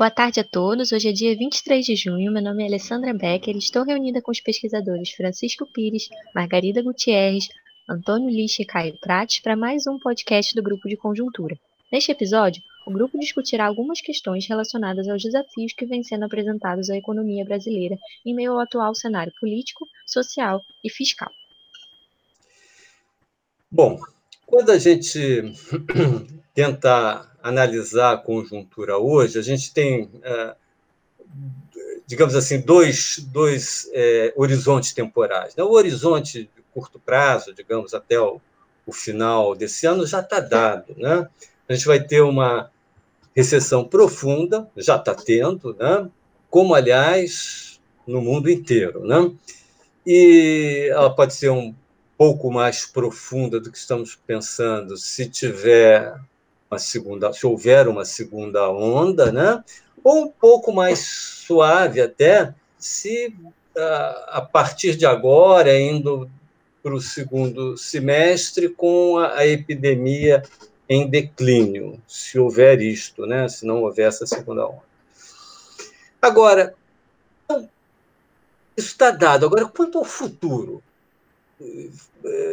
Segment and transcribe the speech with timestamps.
[0.00, 0.92] Boa tarde a todos.
[0.92, 2.32] Hoje é dia 23 de junho.
[2.32, 7.50] Meu nome é Alessandra Becker estou reunida com os pesquisadores Francisco Pires, Margarida Gutierrez,
[7.86, 11.54] Antônio Lixe e Caio Prates para mais um podcast do Grupo de Conjuntura.
[11.92, 16.96] Neste episódio, o grupo discutirá algumas questões relacionadas aos desafios que vêm sendo apresentados à
[16.96, 21.30] economia brasileira em meio ao atual cenário político, social e fiscal.
[23.70, 24.00] Bom,
[24.46, 25.52] quando a gente
[26.54, 30.54] tenta analisar a conjuntura hoje, a gente tem, é,
[32.06, 35.54] digamos assim, dois, dois é, horizontes temporais.
[35.56, 35.62] Né?
[35.62, 38.40] O horizonte de curto prazo, digamos, até o,
[38.86, 40.94] o final desse ano, já está dado.
[40.96, 41.28] Né?
[41.68, 42.70] A gente vai ter uma
[43.34, 46.08] recessão profunda, já está tendo, né?
[46.48, 49.04] como, aliás, no mundo inteiro.
[49.04, 49.30] Né?
[50.06, 51.74] E ela pode ser um
[52.18, 56.14] pouco mais profunda do que estamos pensando se tiver
[56.70, 59.62] uma segunda, se houver uma segunda onda, né?
[60.04, 63.34] Ou um pouco mais suave até, se
[64.28, 66.30] a partir de agora, indo
[66.82, 70.42] para o segundo semestre, com a, epidemia
[70.88, 73.48] em declínio, se houver isto, né?
[73.48, 74.82] Se não houver essa segunda onda.
[76.22, 76.74] Agora,
[78.76, 79.46] isso está dado.
[79.46, 80.82] Agora, quanto ao futuro,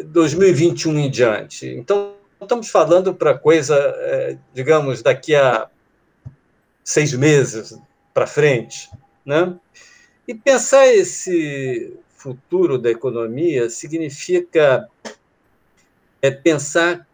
[0.05, 1.67] 2021 em diante.
[1.67, 5.69] Então, estamos falando para coisa, é, digamos, daqui a
[6.83, 7.77] seis meses
[8.13, 8.89] para frente,
[9.25, 9.55] né?
[10.27, 14.89] E pensar esse futuro da economia significa
[16.21, 17.07] é, pensar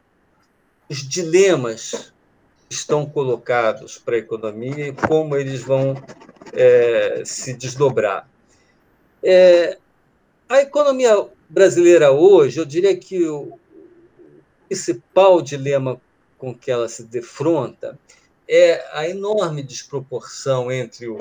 [0.89, 2.13] os dilemas
[2.69, 5.95] que estão colocados para a economia e como eles vão
[6.53, 8.27] é, se desdobrar.
[9.21, 9.77] É,
[10.49, 13.19] a economia brasileira hoje, eu diria que
[14.73, 16.01] principal dilema
[16.35, 17.97] com que ela se defronta
[18.49, 21.19] é a enorme desproporção entre o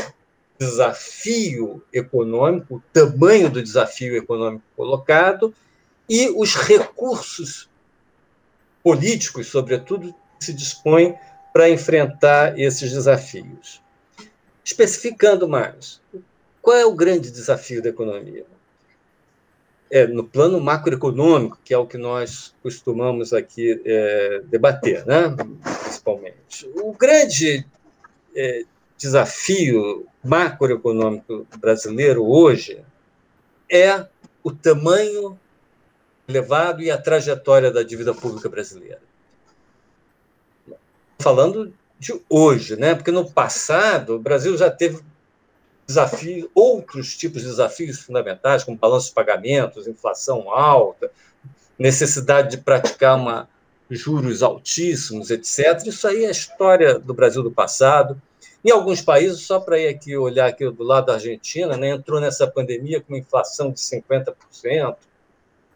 [0.59, 5.54] desafio econômico, o tamanho do desafio econômico colocado
[6.09, 7.69] e os recursos
[8.82, 11.15] políticos, sobretudo, que se dispõem
[11.53, 13.82] para enfrentar esses desafios.
[14.65, 16.00] Especificando mais,
[16.62, 18.47] qual é o grande desafio da economia?
[19.92, 25.36] É, no plano macroeconômico, que é o que nós costumamos aqui é, debater, né?
[25.84, 26.66] principalmente.
[26.76, 27.66] O grande
[28.34, 28.62] é,
[28.97, 32.82] desafio macroeconômico brasileiro hoje
[33.70, 34.06] é
[34.42, 35.38] o tamanho
[36.26, 39.03] elevado e a trajetória da dívida pública brasileira.
[41.19, 42.94] Falando de hoje, né?
[42.94, 45.03] porque no passado o Brasil já teve
[45.92, 51.10] desafios, outros tipos de desafios fundamentais, como balanço de pagamentos, inflação alta,
[51.78, 53.48] necessidade de praticar uma
[53.91, 55.86] juros altíssimos, etc.
[55.86, 58.20] Isso aí é história do Brasil do passado.
[58.64, 62.20] Em alguns países, só para ir aqui olhar aqui do lado da Argentina, né, entrou
[62.20, 64.97] nessa pandemia com inflação de 50%,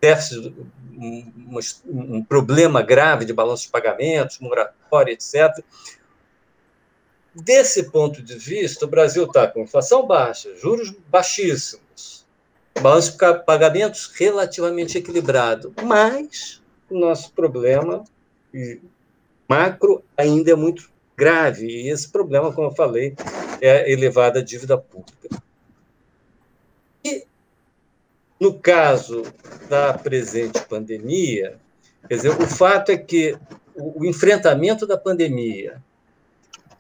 [0.00, 0.54] déficit,
[0.96, 5.62] um, um problema grave de balanço de pagamentos, moratória, etc.
[7.42, 12.24] Desse ponto de vista, o Brasil está com inflação baixa, juros baixíssimos,
[12.80, 18.02] balanço de pagamentos relativamente equilibrado, mas o nosso problema
[19.46, 23.14] macro ainda é muito grave, e esse problema, como eu falei,
[23.60, 25.28] é a elevada dívida pública.
[27.04, 27.26] E,
[28.40, 29.24] no caso
[29.68, 31.58] da presente pandemia,
[32.08, 33.36] quer dizer, o fato é que
[33.74, 35.84] o enfrentamento da pandemia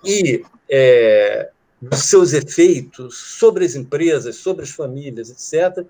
[0.06, 1.50] e é,
[1.80, 5.84] dos seus efeitos sobre as empresas, sobre as famílias, etc.,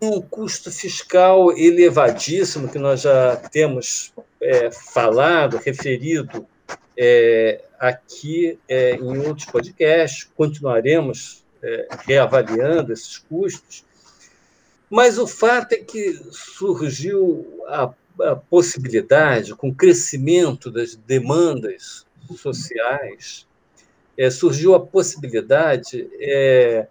[0.00, 6.46] um custo fiscal elevadíssimo, que nós já temos é, falado, referido
[6.96, 13.84] é, aqui é, em outros podcasts, continuaremos é, reavaliando esses custos,
[14.90, 23.46] mas o fato é que surgiu a, a possibilidade, com o crescimento das demandas sociais,
[24.16, 26.86] é, surgiu a possibilidade é,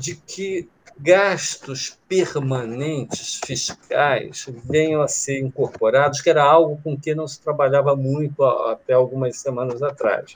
[0.00, 0.68] de que
[0.98, 7.94] gastos permanentes fiscais venham a ser incorporados, que era algo com que não se trabalhava
[7.94, 10.34] muito até algumas semanas atrás.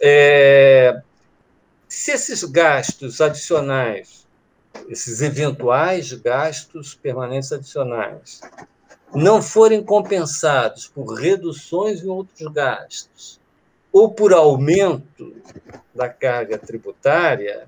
[0.00, 1.00] É,
[1.88, 4.26] se esses gastos adicionais,
[4.88, 8.40] esses eventuais gastos permanentes adicionais,
[9.14, 13.40] não forem compensados por reduções em outros gastos,
[13.92, 15.34] ou por aumento
[15.94, 17.66] da carga tributária,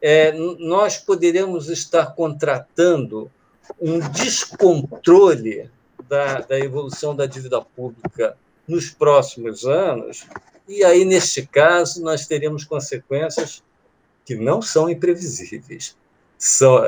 [0.00, 3.30] é, nós poderemos estar contratando
[3.80, 5.70] um descontrole
[6.08, 8.36] da, da evolução da dívida pública
[8.66, 10.26] nos próximos anos,
[10.68, 13.62] e aí, neste caso, nós teremos consequências
[14.24, 15.96] que não são imprevisíveis,
[16.36, 16.78] são,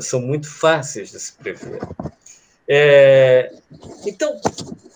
[0.00, 1.80] são muito fáceis de se prever.
[2.68, 3.54] É,
[4.04, 4.40] então,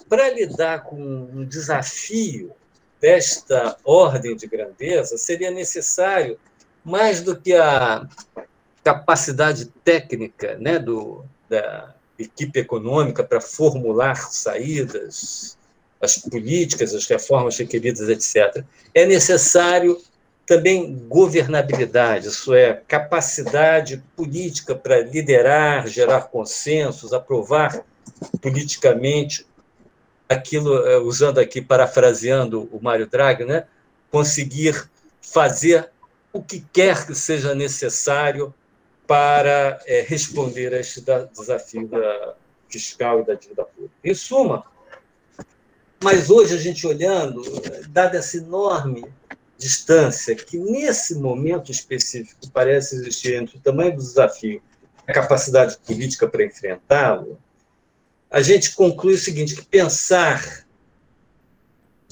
[0.08, 2.52] para lidar com um desafio
[3.04, 6.38] desta ordem de grandeza, seria necessário,
[6.82, 8.08] mais do que a
[8.82, 15.58] capacidade técnica né, do, da equipe econômica para formular saídas,
[16.00, 18.64] as políticas, as reformas requeridas, etc.
[18.94, 20.00] É necessário
[20.46, 27.84] também governabilidade, isso é, capacidade política para liderar, gerar consensos, aprovar
[28.40, 29.46] politicamente
[30.28, 33.66] aquilo, eh, usando aqui, parafraseando o Mário Draghi, né?
[34.10, 34.88] conseguir
[35.20, 35.90] fazer
[36.32, 38.54] o que quer que seja necessário
[39.06, 42.34] para é, responder a este desafio da
[42.68, 43.94] fiscal e da dívida pública.
[44.02, 44.64] Em suma,
[46.02, 47.42] mas hoje a gente olhando,
[47.88, 49.04] dada essa enorme
[49.56, 54.62] distância que nesse momento específico parece existir entre o tamanho do desafio
[55.06, 57.38] a capacidade política para enfrentá-lo,
[58.34, 60.66] a gente conclui o seguinte, que pensar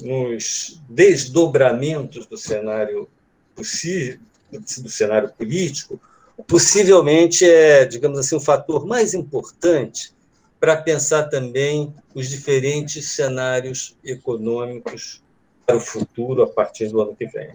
[0.00, 3.08] nos desdobramentos do cenário
[3.56, 4.20] possível,
[4.52, 6.00] do cenário político,
[6.46, 10.14] possivelmente é, digamos assim, o fator mais importante
[10.60, 15.20] para pensar também os diferentes cenários econômicos
[15.66, 17.50] para o futuro a partir do ano que vem.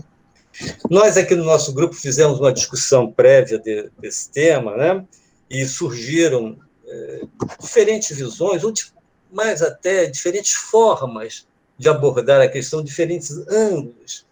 [0.89, 5.05] Nós aqui no nosso grupo fizemos uma discussão prévia de, desse tema, né?
[5.49, 6.57] E surgiram
[7.59, 8.73] diferentes visões, ou
[9.31, 11.45] mais até diferentes formas
[11.77, 14.25] de abordar a questão, diferentes ângulos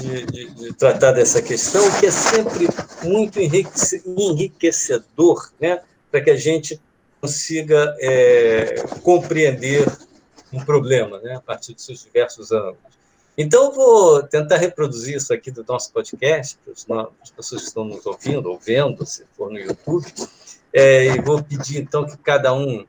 [0.00, 2.68] de, de, de tratar dessa questão, que é sempre
[3.02, 5.80] muito enriquecedor, né?
[6.10, 6.80] Para que a gente
[7.20, 9.86] consiga é, compreender
[10.52, 12.78] um problema, né, a partir de seus diversos ângulos.
[13.36, 16.56] Então, vou tentar reproduzir isso aqui do nosso podcast,
[16.86, 20.06] para as pessoas que estão nos ouvindo ou vendo, se for no YouTube,
[20.76, 22.86] é, e vou pedir, então, que cada um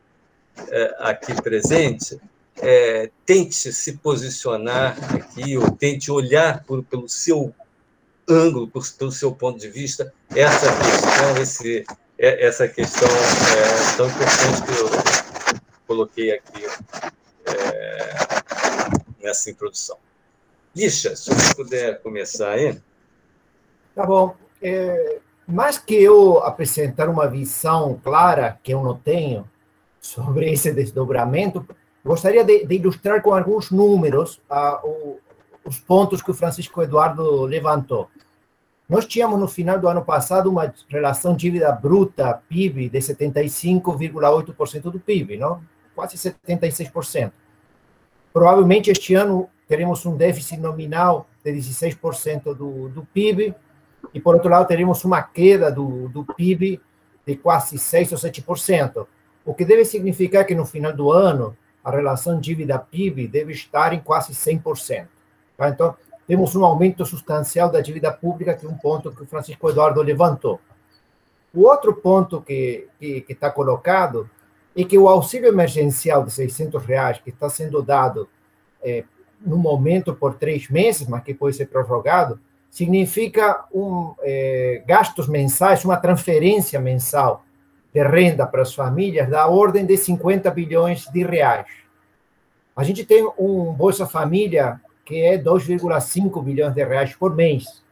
[0.70, 2.20] é, aqui presente
[2.58, 7.56] é, tente se posicionar aqui, ou tente olhar por, pelo seu
[8.28, 11.86] ângulo, por, pelo seu ponto de vista, essa questão, esse
[12.20, 14.90] é, essa questão é, tão importante que eu
[15.88, 16.66] coloquei aqui
[17.46, 18.16] é,
[19.24, 19.98] nessa introdução.
[20.76, 22.78] Lixa, se você puder começar aí.
[23.96, 24.36] Tá bom.
[24.62, 29.48] É, mais que eu apresentar uma visão clara, que eu não tenho,
[30.00, 31.66] sobre esse desdobramento,
[32.04, 35.20] gostaria de, de ilustrar com alguns números ah, o,
[35.66, 38.10] os pontos que o Francisco Eduardo levantou.
[38.88, 45.00] Nós tínhamos no final do ano passado uma relação dívida bruta PIB de 75,8% do
[45.00, 45.62] PIB, não?
[45.94, 47.32] quase 76%.
[48.32, 53.54] Provavelmente este ano teremos um déficit nominal de 16% do, do PIB,
[54.18, 56.82] e por outro lado teremos uma queda do, do PIB
[57.24, 59.06] de quase 6 ou 7%,
[59.46, 64.00] o que deve significar que no final do ano a relação dívida-PIB deve estar em
[64.00, 65.08] quase 100%.
[65.56, 65.70] Tá?
[65.70, 65.96] Então,
[66.28, 70.02] temos um aumento substancial da dívida pública, que é um ponto que o Francisco Eduardo
[70.02, 70.60] levantou.
[71.54, 74.28] O outro ponto que está colocado
[74.76, 78.28] é que o auxílio emergencial de 600 reais, que está sendo dado
[78.82, 79.04] é,
[79.40, 85.84] no momento por três meses, mas que pode ser prorrogado, significa um, é, gastos mensais,
[85.84, 87.44] uma transferência mensal
[87.94, 91.66] de renda para as famílias da ordem de 50 bilhões de reais.
[92.76, 97.84] A gente tem um Bolsa Família que é 2,5 bilhões de reais por mês.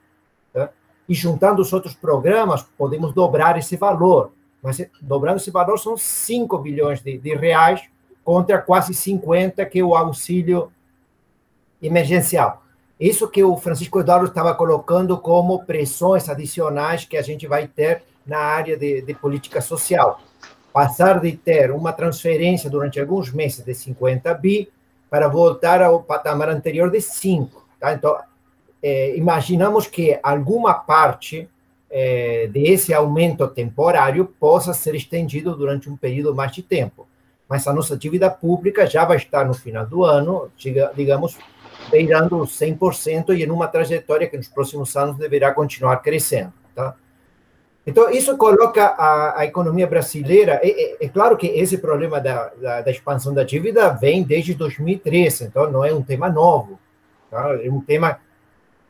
[0.53, 0.69] Tá?
[1.07, 4.31] E juntando os outros programas, podemos dobrar esse valor.
[4.61, 7.81] Mas dobrando esse valor são 5 bilhões de, de reais
[8.23, 10.71] contra quase 50 que é o auxílio
[11.81, 12.64] emergencial.
[12.99, 18.03] Isso que o Francisco Eduardo estava colocando como pressões adicionais que a gente vai ter
[18.25, 20.21] na área de, de política social.
[20.71, 24.69] Passar de ter uma transferência durante alguns meses de 50 bi
[25.09, 27.65] para voltar ao patamar anterior de 5.
[27.79, 27.93] Tá?
[27.93, 28.17] Então,
[28.81, 31.49] é, imaginamos que alguma parte
[31.89, 37.07] é, desse aumento temporário possa ser estendido durante um período mais de tempo.
[37.47, 40.49] Mas a nossa dívida pública já vai estar no final do ano,
[40.95, 41.37] digamos,
[41.89, 46.53] beirando 100% e em uma trajetória que nos próximos anos deverá continuar crescendo.
[46.73, 46.95] Tá?
[47.87, 50.59] Então, isso coloca a, a economia brasileira.
[50.63, 54.55] É, é, é, claro que esse problema da, da, da, expansão da dívida vem desde
[54.55, 56.79] 2013, então não é um tema novo.
[57.29, 57.55] Tá?
[57.63, 58.19] É um tema.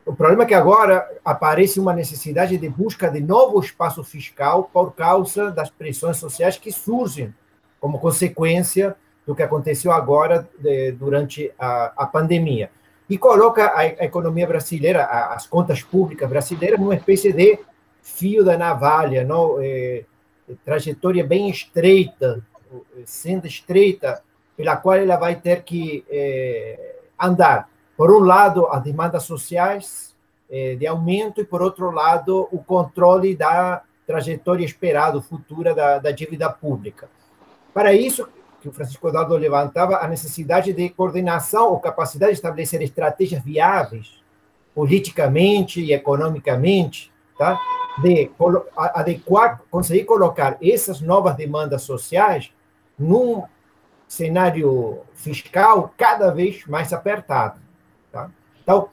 [0.06, 4.94] O problema é que agora aparece uma necessidade de busca de novo espaço fiscal por
[4.94, 7.34] causa das pressões sociais que surgem
[7.78, 12.70] como consequência do que aconteceu agora de, durante a, a pandemia.
[13.08, 17.58] E coloca a, a economia brasileira, a, as contas públicas brasileiras, numa espécie de
[18.02, 19.58] fio da navalha, não?
[19.60, 20.04] É,
[20.64, 22.42] trajetória bem estreita,
[23.04, 24.22] sendo estreita,
[24.56, 27.68] pela qual ela vai ter que é, andar.
[27.96, 30.14] Por um lado, as demandas sociais
[30.48, 36.10] é, de aumento, e por outro lado, o controle da trajetória esperada, futura da, da
[36.10, 37.08] dívida pública.
[37.74, 38.28] Para isso,
[38.66, 44.20] que o Francisco Eduardo levantava, a necessidade de coordenação ou capacidade de estabelecer estratégias viáveis,
[44.74, 47.58] politicamente e economicamente, tá?
[48.02, 48.28] de
[48.76, 52.52] adequar, conseguir colocar essas novas demandas sociais
[52.98, 53.44] num
[54.08, 57.60] cenário fiscal cada vez mais apertado.
[58.10, 58.28] Tá?
[58.62, 58.88] Então,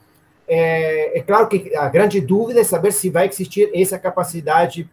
[0.47, 4.89] é, é, claro que a grande dúvida é saber se vai existir essa capacidade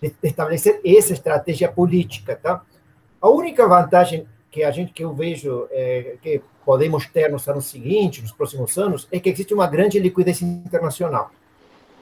[0.00, 2.34] de estabelecer essa estratégia política.
[2.42, 2.62] Tá?
[3.22, 7.66] A única vantagem que a gente que eu vejo é, que podemos ter nos anos
[7.66, 11.30] seguintes, nos próximos anos, é que existe uma grande liquidez internacional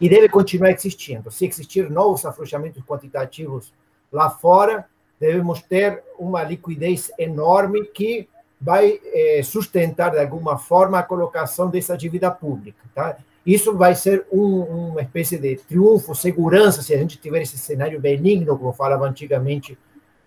[0.00, 1.30] e deve continuar existindo.
[1.30, 3.70] Se existir novos afrouxamentos quantitativos
[4.10, 4.86] lá fora,
[5.20, 8.26] devemos ter uma liquidez enorme que
[8.58, 12.82] vai é, sustentar de alguma forma a colocação dessa dívida pública.
[12.94, 13.18] Tá?
[13.44, 18.00] Isso vai ser um, uma espécie de triunfo, segurança, se a gente tiver esse cenário
[18.00, 19.78] benigno, como falava antigamente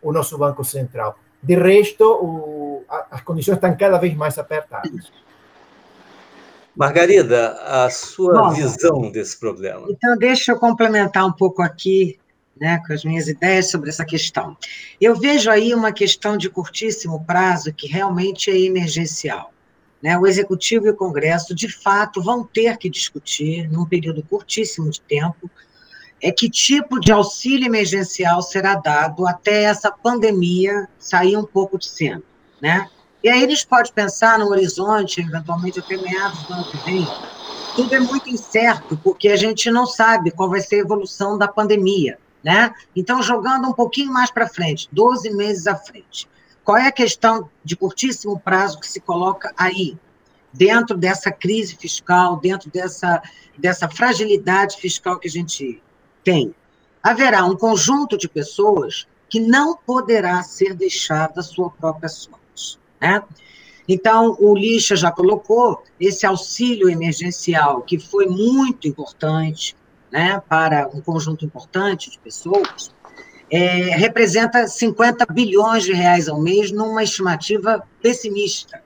[0.04, 1.18] o nosso Banco Central.
[1.42, 5.12] De resto, o, a, as condições estão cada vez mais apertadas.
[6.76, 9.88] Margarida, a sua Bom, visão desse problema.
[9.90, 12.20] Então, deixa eu complementar um pouco aqui
[12.60, 14.58] né, com as minhas ideias sobre essa questão.
[15.00, 19.52] Eu vejo aí uma questão de curtíssimo prazo que realmente é emergencial.
[20.02, 20.18] Né?
[20.18, 25.02] O Executivo e o Congresso, de fato, vão ter que discutir, num período curtíssimo de
[25.02, 25.50] tempo,
[26.24, 31.86] é que tipo de auxílio emergencial será dado até essa pandemia sair um pouco de
[31.86, 32.24] cena.
[32.62, 32.90] Né?
[33.22, 37.06] E aí eles podem pensar no horizonte, eventualmente até meados do ano que vem.
[37.76, 41.48] Tudo é muito incerto, porque a gente não sabe qual vai ser a evolução da
[41.48, 42.18] pandemia.
[42.42, 42.74] Né?
[42.96, 46.30] Então, jogando um pouquinho mais para frente, 12 meses à frente,
[46.64, 49.98] qual é a questão de curtíssimo prazo que se coloca aí,
[50.54, 53.22] dentro dessa crise fiscal, dentro dessa,
[53.58, 55.82] dessa fragilidade fiscal que a gente
[56.24, 56.54] tem?
[57.02, 62.80] Haverá um conjunto de pessoas que não poderá ser deixada à sua própria sorte.
[63.02, 63.22] Né?
[63.88, 69.76] Então, o Lixa já colocou esse auxílio emergencial, que foi muito importante,
[70.12, 72.94] né, para um conjunto importante de pessoas,
[73.52, 78.82] é, representa 50 bilhões de reais ao mês numa estimativa pessimista.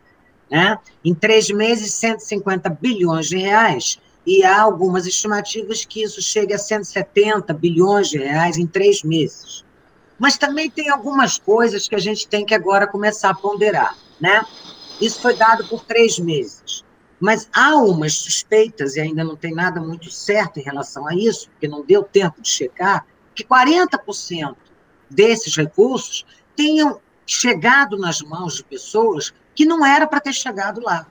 [0.49, 0.77] Né?
[1.03, 6.57] Em três meses, 150 bilhões de reais, e há algumas estimativas que isso chegue a
[6.57, 9.63] 170 bilhões de reais em três meses.
[10.19, 13.95] Mas também tem algumas coisas que a gente tem que agora começar a ponderar.
[14.19, 14.45] Né?
[14.99, 16.83] Isso foi dado por três meses.
[17.21, 21.49] Mas há umas suspeitas, e ainda não tem nada muito certo em relação a isso,
[21.51, 24.57] porque não deu tempo de checar, que 40%
[25.09, 31.07] desses recursos tenham chegado nas mãos de pessoas que não era para ter chegado lá.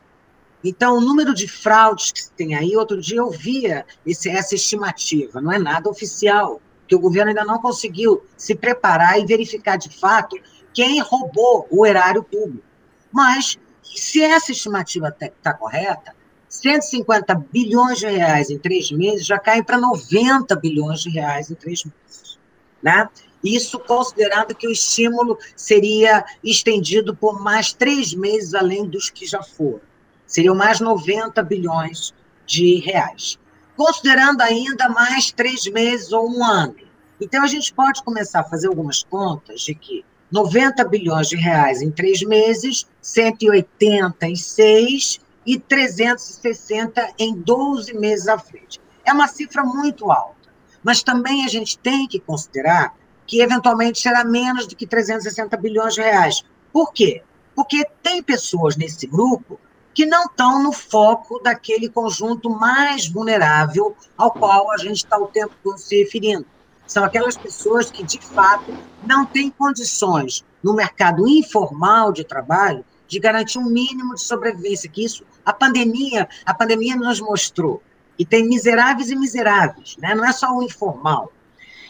[0.64, 5.40] Então, o número de fraudes que tem aí, outro dia eu via esse, essa estimativa,
[5.40, 9.90] não é nada oficial, que o governo ainda não conseguiu se preparar e verificar de
[9.90, 10.36] fato
[10.72, 12.64] quem roubou o erário público.
[13.12, 16.14] Mas se essa estimativa está correta,
[16.48, 21.54] 150 bilhões de reais em três meses já caem para 90 bilhões de reais em
[21.54, 22.38] três meses.
[22.82, 23.08] Né?
[23.42, 29.42] Isso considerando que o estímulo seria estendido por mais três meses além dos que já
[29.42, 29.80] foram.
[30.26, 32.14] Seriam mais 90 bilhões
[32.47, 33.38] de reais.
[33.76, 36.76] Considerando ainda mais três meses ou um ano.
[37.21, 41.80] Então, a gente pode começar a fazer algumas contas de que 90 bilhões de reais
[41.80, 48.80] em três meses, 186 e 360 em 12 meses à frente.
[49.04, 50.50] É uma cifra muito alta,
[50.83, 52.95] mas também a gente tem que considerar
[53.26, 56.42] que eventualmente será menos do que 360 bilhões de reais.
[56.73, 57.23] Por quê?
[57.54, 59.59] Porque tem pessoas nesse grupo
[59.97, 65.26] que não estão no foco daquele conjunto mais vulnerável ao qual a gente está o
[65.26, 66.47] tempo todo se referindo
[66.87, 68.73] são aquelas pessoas que, de fato,
[69.05, 75.05] não têm condições no mercado informal de trabalho de garantir um mínimo de sobrevivência, que
[75.05, 77.83] isso a pandemia, a pandemia nos mostrou.
[78.19, 80.15] E tem miseráveis e miseráveis, né?
[80.15, 81.33] não é só o informal.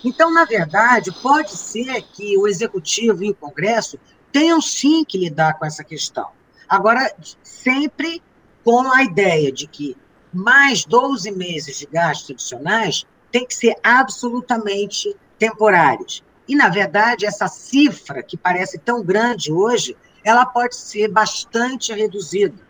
[0.05, 3.99] Então, na verdade, pode ser que o executivo e o Congresso
[4.33, 6.29] tenham sim que lidar com essa questão.
[6.69, 8.23] Agora, sempre
[8.65, 9.97] com a ideia de que
[10.33, 16.23] mais 12 meses de gastos adicionais tem que ser absolutamente temporários.
[16.49, 22.67] E, na verdade, essa cifra, que parece tão grande hoje, ela pode ser bastante reduzida.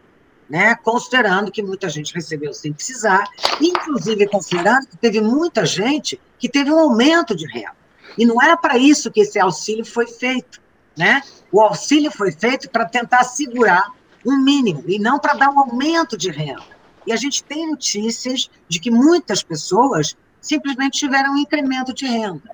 [0.49, 3.25] né, considerando que muita gente recebeu sem precisar,
[3.61, 7.75] inclusive considerando que teve muita gente que teve um aumento de renda.
[8.17, 10.61] E não era para isso que esse auxílio foi feito.
[10.97, 11.23] Né?
[11.53, 13.93] O auxílio foi feito para tentar segurar
[14.25, 16.77] um mínimo e não para dar um aumento de renda.
[17.07, 22.51] E a gente tem notícias de que muitas pessoas simplesmente tiveram um incremento de renda.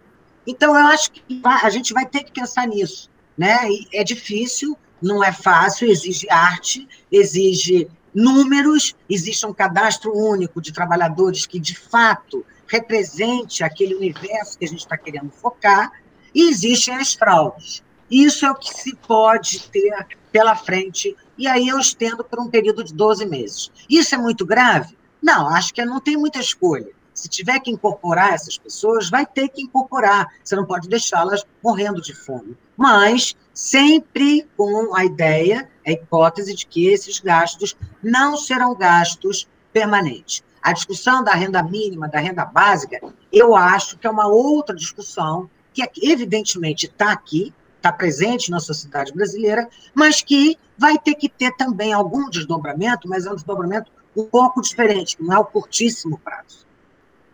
[0.46, 3.11] Então, eu acho que a gente vai ter que pensar nisso.
[3.38, 3.70] Né?
[3.70, 10.72] E é difícil, não é fácil, exige arte, exige números, existe um cadastro único de
[10.72, 15.92] trabalhadores que, de fato, represente aquele universo que a gente está querendo focar,
[16.34, 17.82] e existem as fraudes.
[18.12, 22.50] Isso é o que se pode ter pela frente, e aí eu estendo por um
[22.50, 23.73] período de 12 meses.
[23.88, 24.99] Isso é muito grave?
[25.23, 26.90] Não, acho que não tem muita escolha.
[27.14, 30.28] Se tiver que incorporar essas pessoas, vai ter que incorporar.
[30.45, 32.54] Você não pode deixá-las morrendo de fome.
[32.76, 40.42] Mas sempre com a ideia, a hipótese de que esses gastos não serão gastos permanentes.
[40.61, 43.00] A discussão da renda mínima, da renda básica,
[43.33, 49.12] eu acho que é uma outra discussão que evidentemente está aqui, está presente na sociedade
[49.12, 54.25] brasileira, mas que vai ter que ter também algum desdobramento, mas é um desdobramento um
[54.25, 56.67] pouco diferente, não é o curtíssimo prazo.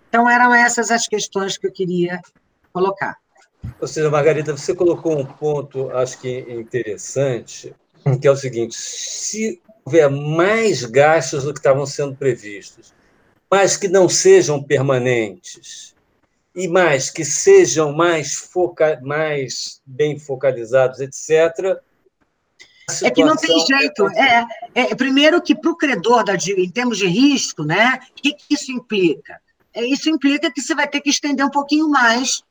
[0.08, 2.20] Então, eram essas as questões que eu queria
[2.72, 3.18] colocar.
[3.78, 7.74] Ou seja, Margarida, você colocou um ponto, acho que interessante,
[8.20, 12.94] que é o seguinte: se houver mais gastos do que estavam sendo previstos,
[13.50, 15.94] mas que não sejam permanentes,
[16.58, 21.78] e mais que sejam mais, foca mais bem focalizados, etc.
[23.04, 24.08] É que não tem jeito.
[24.10, 28.14] É, é primeiro que para o credor da dívida, em termos de risco, né, o
[28.20, 29.40] que, que isso implica?
[29.72, 32.42] É, isso implica que você vai ter que estender um pouquinho mais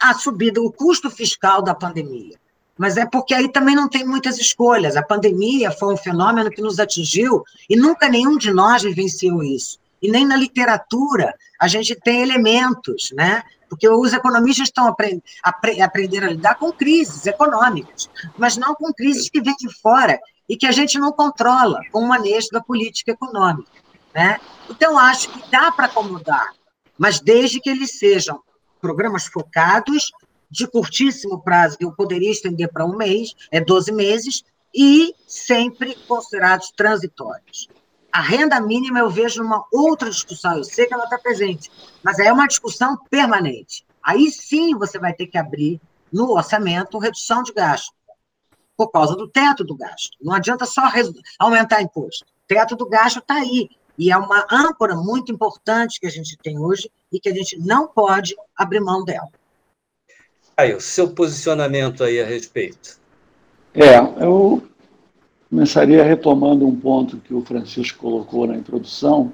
[0.00, 2.36] a subida, o custo fiscal da pandemia.
[2.76, 4.96] Mas é porque aí também não tem muitas escolhas.
[4.96, 9.78] A pandemia foi um fenômeno que nos atingiu e nunca nenhum de nós vivenciou isso
[10.04, 11.34] e nem na literatura
[11.64, 13.42] a gente tem elementos, né?
[13.70, 18.92] Porque os economistas estão aprend apre aprendendo a lidar com crises econômicas, mas não com
[18.92, 22.60] crises que vêm de fora e que a gente não controla com o manejo da
[22.60, 23.70] política econômica,
[24.14, 24.38] né?
[24.68, 26.52] Então acho que dá para acomodar,
[26.98, 28.42] mas desde que eles sejam
[28.78, 30.12] programas focados
[30.50, 35.96] de curtíssimo prazo, que eu poderia estender para um mês, é 12 meses, e sempre
[36.06, 37.68] considerados transitórios.
[38.14, 41.68] A renda mínima eu vejo numa outra discussão, eu sei que ela está presente,
[42.00, 43.84] mas é uma discussão permanente.
[44.00, 45.80] Aí sim você vai ter que abrir
[46.12, 47.92] no orçamento redução de gasto,
[48.76, 50.16] por causa do teto do gasto.
[50.22, 50.82] Não adianta só
[51.40, 52.24] aumentar imposto.
[52.24, 53.68] O teto do gasto está aí.
[53.98, 57.58] E é uma âncora muito importante que a gente tem hoje e que a gente
[57.58, 59.28] não pode abrir mão dela.
[60.56, 62.96] Aí, o seu posicionamento aí a respeito.
[63.74, 64.62] É, eu
[65.50, 69.32] Começaria retomando um ponto que o Francisco colocou na introdução,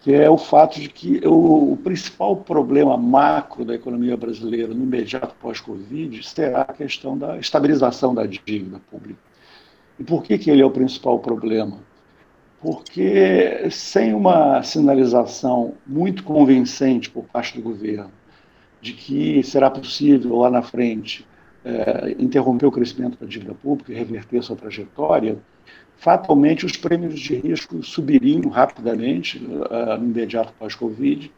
[0.00, 4.84] que é o fato de que o, o principal problema macro da economia brasileira no
[4.84, 9.20] imediato pós-Covid será a questão da estabilização da dívida pública.
[9.98, 11.78] E por que, que ele é o principal problema?
[12.60, 18.10] Porque sem uma sinalização muito convincente por parte do governo
[18.80, 21.26] de que será possível lá na frente
[21.68, 25.36] é, interromper o crescimento da dívida pública e reverter sua trajetória,
[25.98, 31.30] fatalmente os prêmios de risco subiriam rapidamente uh, no imediato pós-Covid,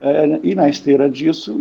[0.00, 1.58] uh, e na esteira disso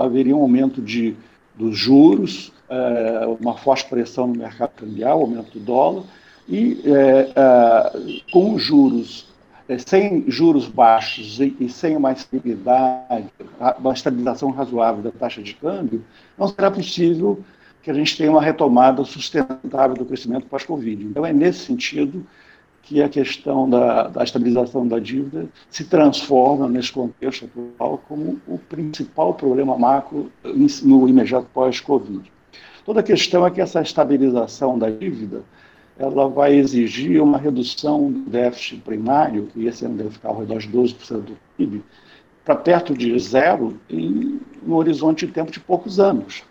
[0.00, 1.14] haveria um aumento de,
[1.54, 6.02] dos juros, uh, uma forte pressão no mercado cambial, aumento do dólar,
[6.48, 6.82] e
[8.32, 9.28] com os juros,
[9.86, 13.26] sem juros baixos e sem uma estabilidade,
[13.78, 16.04] uma estabilização razoável da taxa de câmbio,
[16.36, 17.38] não será possível
[17.82, 21.04] que a gente tenha uma retomada sustentável do crescimento pós-Covid.
[21.04, 22.26] Então, é nesse sentido
[22.82, 28.58] que a questão da, da, estabilização da dívida se transforma, nesse contexto atual, como o
[28.58, 30.30] principal problema macro
[30.82, 32.30] no imediato pós-Covid.
[32.84, 35.42] Toda a questão é que essa estabilização da dívida
[35.98, 40.58] ela vai exigir uma redução do déficit primário, que esse ano deve ficar ao redor
[40.58, 41.84] de 12% do PIB,
[42.42, 46.42] para perto de zero em um horizonte de tempo de poucos anos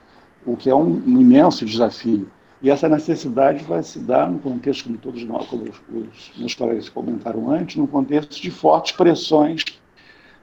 [0.53, 2.27] o que é um, um imenso desafio.
[2.61, 6.53] E essa necessidade vai se dar no contexto, como todos nós, como os, os meus
[6.53, 9.63] colegas comentaram antes, no contexto de fortes pressões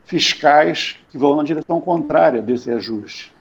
[0.04, 3.32] fiscais que vão na direção contrária desse ajuste.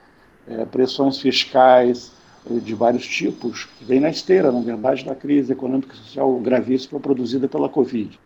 [0.47, 2.11] É, pressões fiscais
[2.49, 6.37] eh, de vários tipos, que vêm na esteira, na verdade, da crise econômica e social
[6.39, 8.19] gravíssima produzida pela Covid.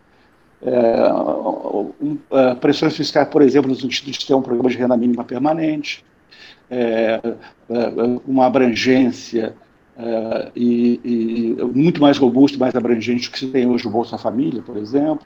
[0.61, 4.97] É, um, uh, pressões fiscais, por exemplo, no sentido de ter um programa de renda
[4.97, 6.03] mínima permanente,
[6.69, 7.19] é,
[7.69, 9.53] é, uma abrangência
[9.97, 14.61] uh, e, e, muito mais robusto, mais abrangente que se tem hoje o Bolsa Família,
[14.61, 15.25] por exemplo,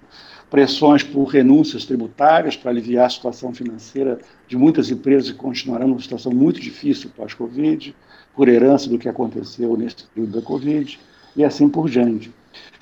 [0.50, 6.02] pressões por renúncias tributárias para aliviar a situação financeira de muitas empresas que continuarão numa
[6.02, 7.96] situação muito difícil pós-Covid,
[8.36, 11.00] por herança do que aconteceu nesse período da Covid,
[11.36, 12.32] e assim por diante.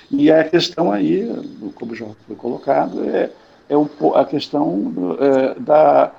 [0.09, 1.29] E a questão aí,
[1.73, 3.29] como já foi colocado, é,
[3.69, 3.75] é
[4.19, 6.11] a questão é, da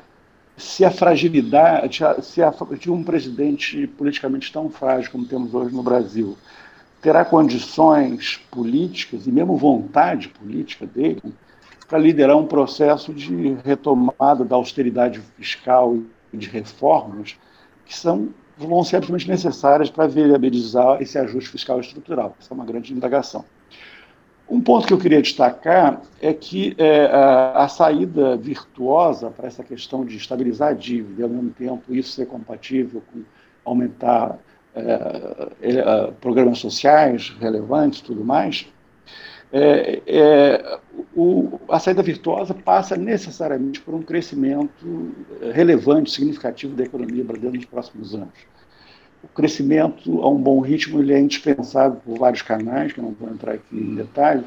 [0.57, 5.83] se a fragilidade, se a, de um presidente politicamente tão frágil como temos hoje no
[5.83, 6.37] Brasil
[7.01, 11.23] terá condições políticas e mesmo vontade política dele
[11.89, 15.99] para liderar um processo de retomada da austeridade fiscal
[16.33, 17.37] e de reformas
[17.85, 22.37] que são vão ser absolutamente necessárias para viabilizar esse ajuste fiscal estrutural.
[22.39, 23.45] Essa é uma grande indagação.
[24.49, 29.63] Um ponto que eu queria destacar é que é, a, a, saída virtuosa para essa
[29.63, 33.23] questão de estabilizar a dívida e, ao mesmo tempo, isso ser compatível com
[33.65, 34.39] aumentar
[34.75, 38.67] é, é, programas sociais relevantes tudo mais,
[39.53, 40.79] é, é,
[41.15, 45.15] o, a saída virtuosa passa necessariamente por um crescimento
[45.53, 48.33] relevante, significativo da economia brasileira nos próximos anos
[49.23, 53.13] o crescimento a um bom ritmo ele é indispensável por vários canais, que eu não
[53.13, 54.45] vou entrar aqui em detalhe,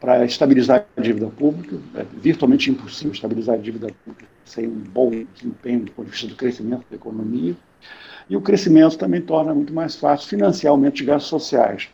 [0.00, 1.76] para estabilizar a dívida pública.
[1.94, 6.26] É virtualmente impossível estabilizar a dívida pública sem um bom desempenho do ponto de vista
[6.26, 7.54] do crescimento da economia.
[8.28, 11.88] E o crescimento também torna muito mais fácil financiar de gastos sociais.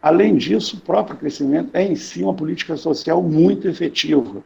[0.00, 4.42] Além disso, o próprio crescimento é em si uma política social muito efetiva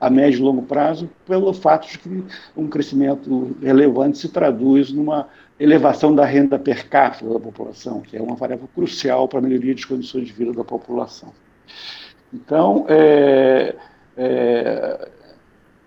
[0.00, 2.24] a médio e longo prazo, pelo fato de que
[2.56, 5.28] um crescimento relevante se traduz numa
[5.60, 9.74] elevação da renda per capita da população, que é uma variável crucial para a melhoria
[9.74, 11.32] das condições de vida da população.
[12.32, 13.76] Então, é,
[14.16, 15.08] é,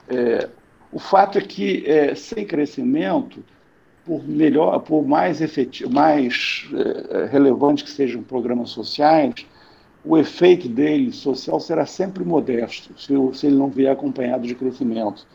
[0.09, 0.49] é,
[0.91, 3.43] o fato é que, é, sem crescimento,
[4.05, 6.69] por melhor, por mais efetivo, mais
[7.09, 9.33] é, relevante que sejam programas sociais,
[10.05, 15.25] o efeito dele social será sempre modesto, se, se ele não vier acompanhado de crescimento.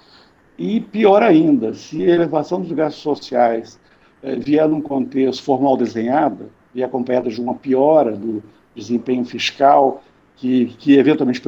[0.56, 3.80] E pior ainda, se a elevação dos gastos sociais
[4.22, 8.42] vier num contexto formal desenhada e acompanhada de uma piora do
[8.74, 10.02] desempenho fiscal,
[10.38, 11.42] que, que eventualmente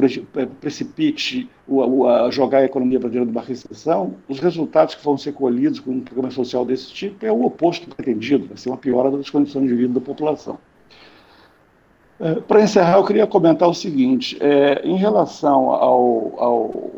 [0.59, 5.79] precipite o, a jogar a economia brasileira numa recessão, os resultados que vão ser colhidos
[5.79, 9.29] com um programa social desse tipo é o oposto pretendido, vai ser uma piora das
[9.29, 10.59] condições de vida da população.
[12.19, 16.91] É, Para encerrar, eu queria comentar o seguinte: é, em relação ao, ao,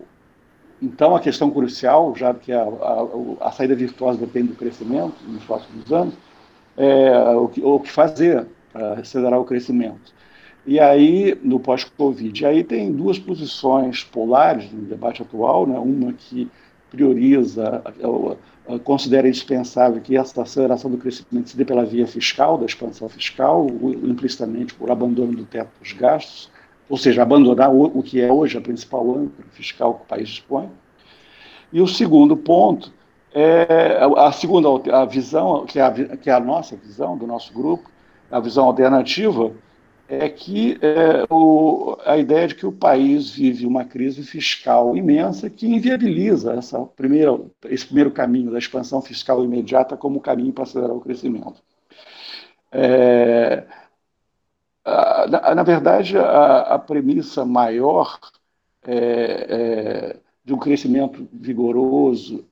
[0.84, 5.42] Então, a questão crucial, já que a, a, a, saída virtuosa depende do crescimento nos
[5.46, 6.14] próximos anos,
[6.76, 10.14] é o que, o que fazer para acelerar o crescimento.
[10.66, 15.80] E aí, no pós-Covid, aí tem duas posições polares no debate atual, né?
[15.80, 16.52] uma que
[16.92, 17.82] prioriza
[18.84, 23.68] considera indispensável que essa aceleração do crescimento se dê pela via fiscal, da expansão fiscal,
[24.04, 26.50] implicitamente por abandono do teto dos gastos,
[26.90, 30.30] ou seja, abandonar o, o que é hoje a principal âncora fiscal que o país
[30.30, 30.70] dispõe.
[31.72, 32.94] E o segundo ponto
[33.34, 37.52] é a segunda a visão, que é a, que é a nossa visão do nosso
[37.54, 37.90] grupo,
[38.30, 39.52] a visão alternativa,
[40.08, 45.50] é que é, o, a ideia de que o país vive uma crise fiscal imensa
[45.50, 50.96] que inviabiliza essa primeira, esse primeiro caminho da expansão fiscal imediata como caminho para acelerar
[50.96, 51.62] o crescimento.
[52.72, 53.64] É,
[54.86, 58.20] a, na, na, verdade, a, a premissa maior
[58.86, 58.96] é,
[59.50, 62.44] é de um crescimento vigoroso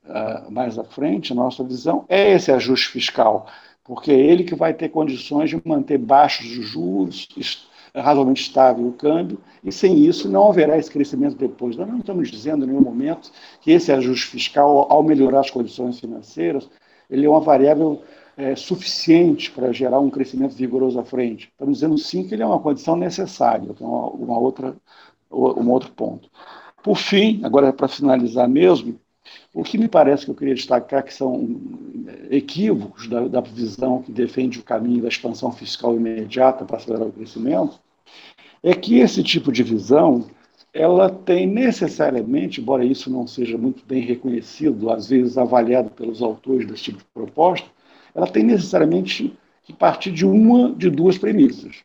[0.49, 3.45] mais à frente, a nossa visão, é esse ajuste fiscal
[3.83, 7.27] porque é ele que vai ter condições de manter baixos os juros,
[7.93, 11.75] razoavelmente estável o câmbio, e sem isso não haverá esse crescimento depois.
[11.75, 15.99] Nós não estamos dizendo em nenhum momento que esse ajuste fiscal, ao melhorar as condições
[15.99, 16.69] financeiras,
[17.09, 18.01] ele é uma variável
[18.41, 21.49] é, suficiente para gerar um crescimento vigoroso à frente.
[21.51, 24.75] Estamos dizendo sim que ele é uma condição necessária, que é uma, uma outra,
[25.31, 26.27] um outro ponto.
[26.83, 28.99] Por fim, agora para finalizar mesmo,
[29.53, 31.61] o que me parece que eu queria destacar que são
[32.31, 37.11] equívocos da, da visão que defende o caminho da expansão fiscal imediata para acelerar o
[37.11, 37.79] crescimento,
[38.63, 40.25] é que esse tipo de visão
[40.73, 46.65] ela tem necessariamente, embora isso não seja muito bem reconhecido, às vezes avaliado pelos autores
[46.65, 47.69] desse tipo de proposta,
[48.13, 51.77] ela tem necessariamente que partir de uma de duas premissas.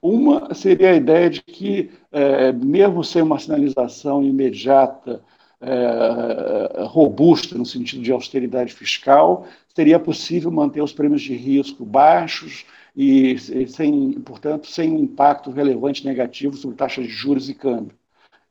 [0.00, 5.22] Uma seria a ideia de que, é, mesmo sem uma sinalização imediata
[5.60, 12.66] é, robusta no sentido de austeridade fiscal, seria possível manter os prêmios de risco baixos
[12.94, 13.36] e,
[13.68, 17.96] sem, portanto, sem um impacto relevante negativo sobre taxas de juros e câmbio.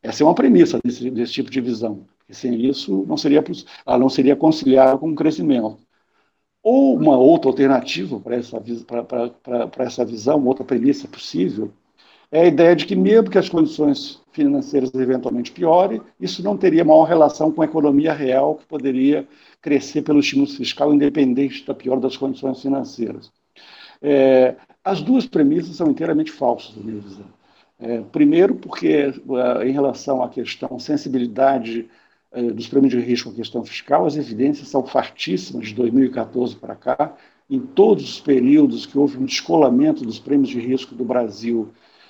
[0.02, 2.06] Essa é uma premissa desse, desse tipo de visão.
[2.18, 3.44] Porque sem isso, não seria,
[3.86, 5.78] ela não seria conciliável com o crescimento.
[6.64, 11.72] Ou uma outra alternativa para essa, para essa visão, outra premissa possível,
[12.32, 16.84] é a ideia de que, mesmo que as condições financeiras eventualmente piorem, isso não teria
[16.84, 19.28] maior relação com a economia real, que poderia
[19.62, 23.32] crescer pelo estímulo fiscal, independente da pior das condições financeiras.
[24.02, 27.26] É, as duas premissas são inteiramente falsas, minha visão.
[27.80, 31.88] É, primeiro, porque, é, em relação à questão sensibilidade
[32.54, 37.16] dos prêmios de risco à questão fiscal, as evidências são fartíssimas de 2014 para cá.
[37.50, 41.70] Em todos os períodos que houve um descolamento dos prêmios de risco do Brasil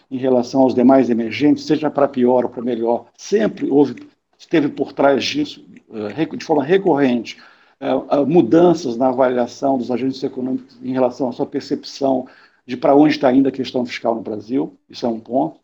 [0.09, 3.95] em relação aos demais emergentes, seja para pior ou para melhor, sempre houve,
[4.37, 7.37] esteve por trás disso, eh, de forma recorrente,
[7.79, 12.27] eh, mudanças na avaliação dos agentes econômicos em relação à sua percepção
[12.65, 15.59] de para onde está indo a questão fiscal no Brasil, isso é um ponto.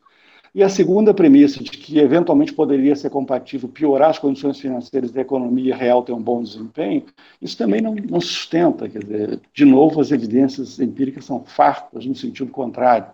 [0.54, 5.22] E a segunda premissa de que eventualmente poderia ser compatível piorar as condições financeiras da
[5.22, 7.04] economia real ter um bom desempenho,
[7.42, 8.90] isso também não, não sustenta.
[8.90, 13.08] Quer dizer, de novo, as evidências empíricas são fartas no sentido contrário.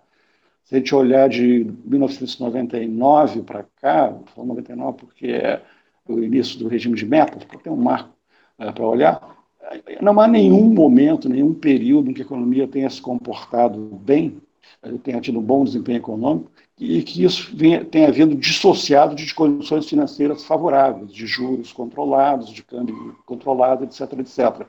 [0.64, 5.62] Se a gente olhar de 1999 para cá, vou 99 porque é
[6.08, 8.10] o início do regime de metas, porque tem um marco
[8.58, 9.36] é, para olhar,
[10.00, 14.40] não há nenhum momento, nenhum período em que a economia tenha se comportado bem,
[15.02, 17.54] tenha tido um bom desempenho econômico, e que isso
[17.90, 24.66] tenha havido dissociado de condições financeiras favoráveis, de juros controlados, de câmbio controlado, etc, etc.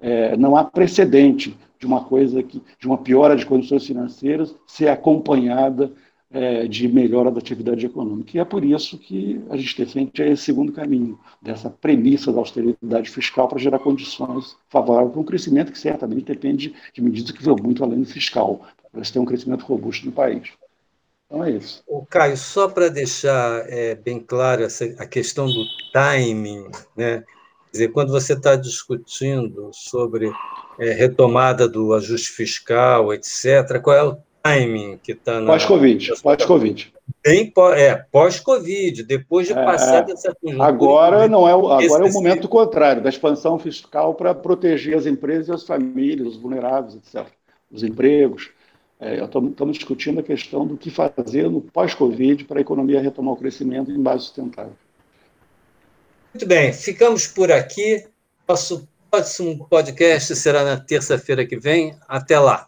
[0.00, 4.88] É, não há precedente de uma coisa que, de uma piora de condições financeiras ser
[4.88, 5.92] acompanhada
[6.34, 8.36] é, de melhora da atividade econômica.
[8.36, 13.08] E é por isso que a gente defende esse segundo caminho, dessa premissa da austeridade
[13.08, 17.54] fiscal para gerar condições favoráveis para um crescimento que certamente depende de medidas que vão
[17.62, 20.50] muito além do fiscal, para se ter um crescimento robusto no país.
[21.26, 21.84] Então é isso.
[21.86, 26.64] O Caio, só para deixar é, bem claro essa, a questão do timing,
[26.96, 27.20] né?
[27.66, 30.30] Quer dizer, quando você está discutindo sobre
[30.78, 34.16] é, retomada do ajuste fiscal, etc., qual é o
[35.02, 35.46] que está na.
[35.46, 36.12] Pós-Covid.
[36.22, 36.92] Pós-Covid.
[37.24, 40.68] Bem, é, pós-Covid, depois de é, passar é, dessa conjuntura.
[40.68, 45.48] Agora não é, agora é o momento contrário, da expansão fiscal para proteger as empresas
[45.48, 47.26] e as famílias, os vulneráveis, etc.,
[47.72, 48.50] os empregos.
[49.00, 53.36] É, estamos discutindo a questão do que fazer no pós-Covid para a economia retomar o
[53.36, 54.76] crescimento em base sustentável.
[56.34, 58.04] Muito bem, ficamos por aqui.
[58.46, 61.96] Nosso próximo podcast será na terça-feira que vem.
[62.06, 62.66] Até lá.